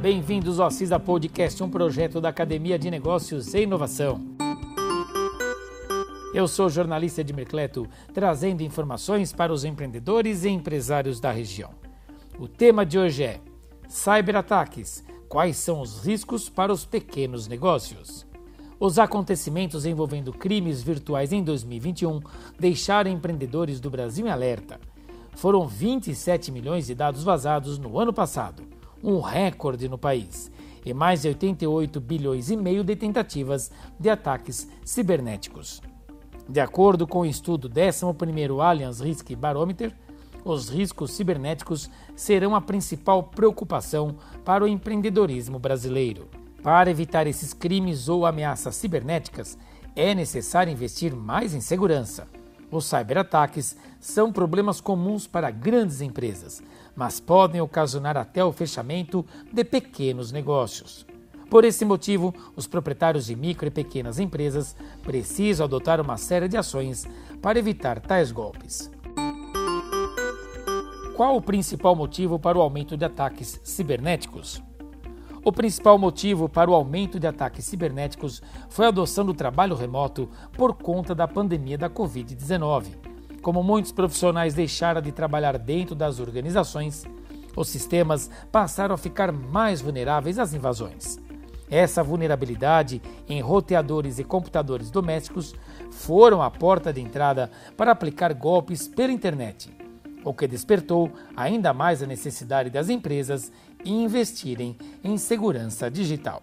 [0.00, 4.18] Bem-vindos ao CISA Podcast, um projeto da Academia de Negócios e Inovação.
[6.32, 11.72] Eu sou o jornalista de Mercleto, trazendo informações para os empreendedores e empresários da região.
[12.38, 13.40] O tema de hoje é
[13.88, 15.04] Cyberataques.
[15.28, 18.26] Quais são os riscos para os pequenos negócios?
[18.80, 22.20] Os acontecimentos envolvendo crimes virtuais em 2021
[22.58, 24.80] deixaram empreendedores do Brasil em alerta.
[25.36, 28.69] Foram 27 milhões de dados vazados no ano passado,
[29.02, 30.50] um recorde no país,
[30.84, 35.80] e mais de 88 bilhões e meio de tentativas de ataques cibernéticos.
[36.48, 39.94] De acordo com o estudo 11º Allianz Risk Barometer,
[40.44, 46.28] os riscos cibernéticos serão a principal preocupação para o empreendedorismo brasileiro.
[46.62, 49.58] Para evitar esses crimes ou ameaças cibernéticas,
[49.94, 52.26] é necessário investir mais em segurança.
[52.70, 56.62] Os cyberataques são problemas comuns para grandes empresas,
[56.94, 61.04] mas podem ocasionar até o fechamento de pequenos negócios.
[61.50, 66.56] Por esse motivo, os proprietários de micro e pequenas empresas precisam adotar uma série de
[66.56, 67.08] ações
[67.42, 68.88] para evitar tais golpes.
[71.16, 74.62] Qual o principal motivo para o aumento de ataques cibernéticos?
[75.42, 80.28] O principal motivo para o aumento de ataques cibernéticos foi a adoção do trabalho remoto
[80.52, 82.88] por conta da pandemia da Covid-19.
[83.40, 87.06] Como muitos profissionais deixaram de trabalhar dentro das organizações,
[87.56, 91.18] os sistemas passaram a ficar mais vulneráveis às invasões.
[91.70, 95.54] Essa vulnerabilidade em roteadores e computadores domésticos
[95.90, 99.80] foram a porta de entrada para aplicar golpes pela internet
[100.24, 103.50] o que despertou ainda mais a necessidade das empresas
[103.84, 106.42] investirem em segurança digital.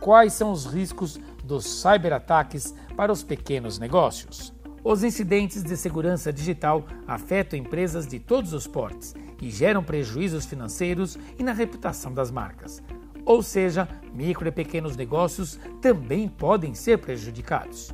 [0.00, 4.52] Quais são os riscos dos cyberataques para os pequenos negócios?
[4.84, 11.16] Os incidentes de segurança digital afetam empresas de todos os portes e geram prejuízos financeiros
[11.38, 12.82] e na reputação das marcas.
[13.24, 17.90] Ou seja, micro e pequenos negócios também podem ser prejudicados.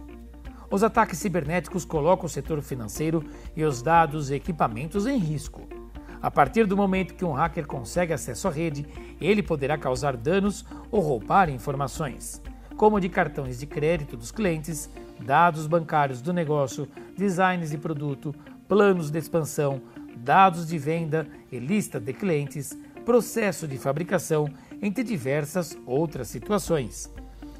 [0.69, 3.25] Os ataques cibernéticos colocam o setor financeiro
[3.57, 5.80] e os dados e equipamentos em risco.
[6.23, 8.87] A partir do momento que um hacker consegue acesso à rede,
[9.21, 12.43] ele poderá causar danos ou roubar informações,
[12.77, 16.87] como de cartões de crédito dos clientes, dados bancários do negócio,
[17.17, 18.35] designs de produto,
[18.69, 19.81] planos de expansão,
[20.17, 24.47] dados de venda e lista de clientes, processo de fabricação,
[24.83, 27.11] entre diversas outras situações.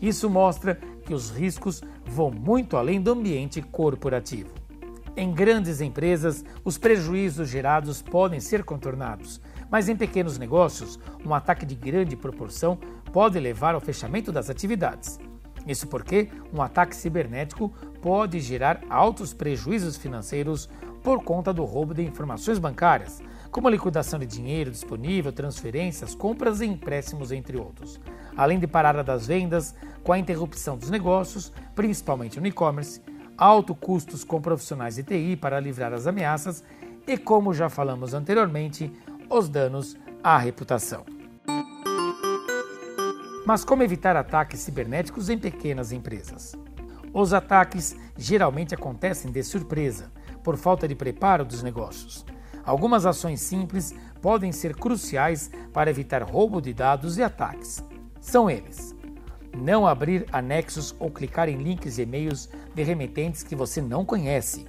[0.01, 4.60] Isso mostra que os riscos vão muito além do ambiente corporativo.
[5.17, 9.41] Em grandes empresas, os prejuízos gerados podem ser contornados,
[9.71, 12.79] mas em pequenos negócios, um ataque de grande proporção
[13.13, 15.19] pode levar ao fechamento das atividades.
[15.67, 17.69] Isso porque um ataque cibernético
[18.01, 20.69] pode gerar altos prejuízos financeiros
[21.03, 23.21] por conta do roubo de informações bancárias,
[23.51, 28.01] como a liquidação de dinheiro disponível, transferências, compras e empréstimos, entre outros.
[28.37, 33.03] Além de parada das vendas, com a interrupção dos negócios, principalmente no e-commerce,
[33.41, 36.63] alto custos com profissionais de TI para livrar as ameaças
[37.07, 38.93] e, como já falamos anteriormente,
[39.31, 41.07] os danos à reputação.
[43.47, 46.55] Mas como evitar ataques cibernéticos em pequenas empresas?
[47.15, 50.13] Os ataques geralmente acontecem de surpresa,
[50.45, 52.25] por falta de preparo dos negócios.
[52.63, 57.83] Algumas ações simples podem ser cruciais para evitar roubo de dados e ataques.
[58.21, 58.95] São eles:
[59.57, 64.67] não abrir anexos ou clicar em links e e-mails de remetentes que você não conhece.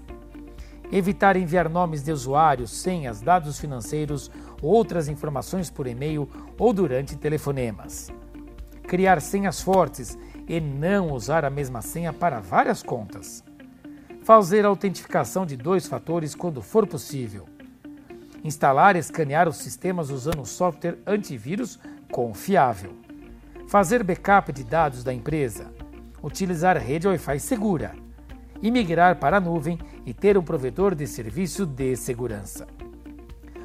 [0.91, 4.29] Evitar enviar nomes de usuários, senhas, dados financeiros
[4.61, 8.09] ou outras informações por e-mail ou durante telefonemas.
[8.83, 13.43] Criar senhas fortes e não usar a mesma senha para várias contas.
[14.23, 17.47] Fazer autentificação de dois fatores quando for possível.
[18.43, 21.79] Instalar e escanear os sistemas usando software antivírus
[22.11, 23.00] confiável
[23.71, 25.71] fazer backup de dados da empresa,
[26.21, 27.93] utilizar rede Wi-Fi segura
[28.61, 32.67] e migrar para a nuvem e ter um provedor de serviço de segurança.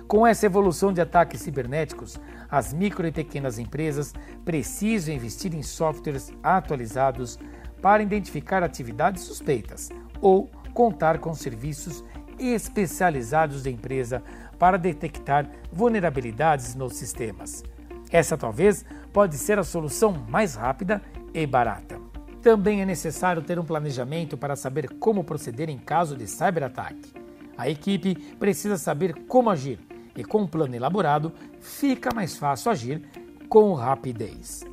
[0.06, 4.14] Com essa evolução de ataques cibernéticos, as micro e pequenas empresas
[4.44, 7.36] precisam investir em softwares atualizados
[7.82, 9.90] para identificar atividades suspeitas
[10.20, 12.04] ou contar com serviços
[12.38, 14.22] especializados da empresa
[14.56, 17.64] para detectar vulnerabilidades nos sistemas.
[18.10, 21.02] Essa talvez pode ser a solução mais rápida
[21.34, 22.00] e barata.
[22.42, 27.12] Também é necessário ter um planejamento para saber como proceder em caso de cyberataque.
[27.56, 29.80] A equipe precisa saber como agir
[30.16, 33.02] e com um plano elaborado fica mais fácil agir
[33.48, 34.64] com rapidez.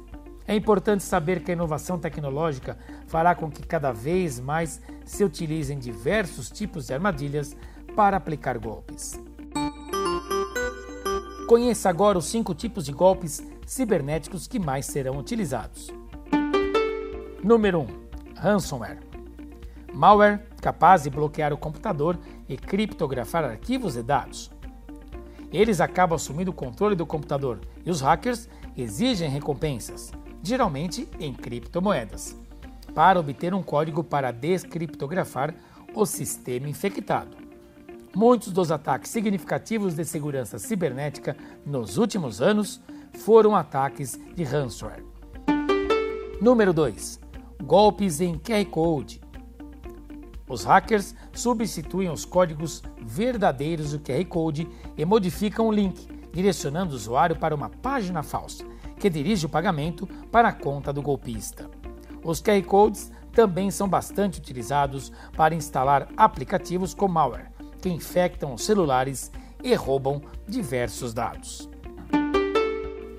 [0.47, 2.77] É importante saber que a inovação tecnológica
[3.07, 7.55] fará com que cada vez mais se utilizem diversos tipos de armadilhas
[7.95, 9.19] para aplicar golpes.
[11.53, 15.93] Conheça agora os cinco tipos de golpes cibernéticos que mais serão utilizados.
[17.43, 17.87] Número 1.
[18.35, 18.97] Ransomware.
[19.93, 22.17] Malware capaz de bloquear o computador
[22.49, 24.49] e criptografar arquivos e dados.
[25.51, 30.11] Eles acabam assumindo o controle do computador e os hackers exigem recompensas,
[30.41, 32.35] geralmente em criptomoedas,
[32.95, 35.53] para obter um código para descriptografar
[35.93, 37.42] o sistema infectado.
[38.15, 42.79] Muitos dos ataques significativos de segurança cibernética nos últimos anos
[43.25, 45.03] foram ataques de ransomware.
[46.39, 47.19] Número 2.
[47.63, 49.19] Golpes em QR Code.
[50.47, 56.95] Os hackers substituem os códigos verdadeiros do QR Code e modificam o link, direcionando o
[56.95, 58.63] usuário para uma página falsa,
[58.99, 61.67] que dirige o pagamento para a conta do golpista.
[62.23, 67.52] Os QR Codes também são bastante utilizados para instalar aplicativos com malware,
[67.83, 69.29] que infectam os celulares
[69.61, 71.69] e roubam diversos dados.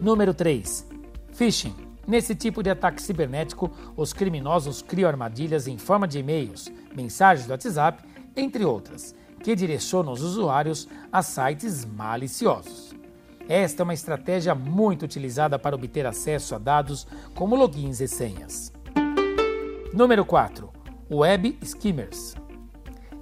[0.00, 0.88] Número 3.
[1.34, 1.74] Phishing.
[2.06, 7.50] Nesse tipo de ataque cibernético, os criminosos criam armadilhas em forma de e-mails, mensagens do
[7.50, 8.02] WhatsApp,
[8.34, 12.94] entre outras, que direcionam os usuários a sites maliciosos.
[13.46, 18.72] Esta é uma estratégia muito utilizada para obter acesso a dados como logins e senhas.
[19.92, 20.72] Número 4.
[21.10, 22.43] Web Skimmers.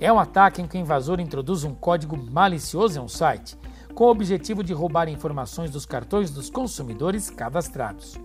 [0.03, 3.57] É um ataque em que o invasor introduz um código malicioso em um site,
[3.95, 8.19] com o objetivo de roubar informações dos cartões dos consumidores cadastrados.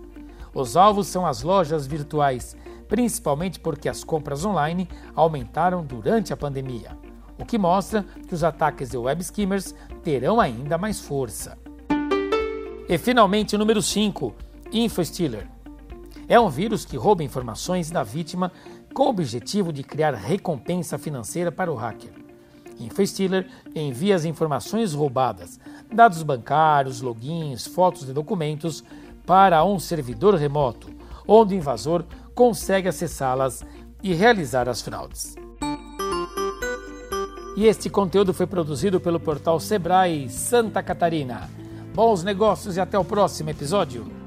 [0.52, 2.56] Os alvos são as lojas virtuais,
[2.88, 6.98] principalmente porque as compras online aumentaram durante a pandemia,
[7.38, 9.72] o que mostra que os ataques de web skimmers
[10.02, 11.56] terão ainda mais força.
[12.88, 14.34] E finalmente o número 5,
[14.72, 15.46] InfoStealer.
[16.26, 18.52] É um vírus que rouba informações da vítima
[18.98, 22.10] com o objetivo de criar recompensa financeira para o hacker.
[22.80, 28.82] InfoStealer envia as informações roubadas, dados bancários, logins, fotos de documentos,
[29.24, 30.90] para um servidor remoto,
[31.28, 32.04] onde o invasor
[32.34, 33.64] consegue acessá-las
[34.02, 35.36] e realizar as fraudes.
[37.56, 41.48] E este conteúdo foi produzido pelo portal Sebrae Santa Catarina.
[41.94, 44.17] Bons negócios e até o próximo episódio.